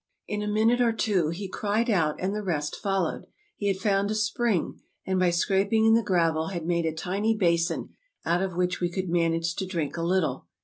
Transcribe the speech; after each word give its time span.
In 0.27 0.41
a 0.41 0.47
minute 0.47 0.81
or 0.81 0.93
two 0.93 1.29
he 1.29 1.47
cried 1.47 1.87
out, 1.87 2.15
and 2.19 2.33
the 2.35 2.41
rest 2.41 2.75
followed; 2.75 3.27
he 3.55 3.67
had 3.67 3.77
found 3.77 4.09
a 4.09 4.15
spring, 4.15 4.81
and 5.05 5.19
by 5.19 5.29
scraping 5.29 5.85
in 5.85 5.93
the 5.93 6.01
gravel 6.01 6.47
had 6.47 6.65
made 6.65 6.87
a 6.87 6.91
tiny 6.91 7.37
basin 7.37 7.89
out 8.25 8.41
of 8.41 8.55
which 8.57 8.81
we 8.81 8.89
could 8.89 9.09
manage 9.09 9.53
to 9.57 9.67
drink 9.67 9.97
a 9.97 10.01
little. 10.01 10.47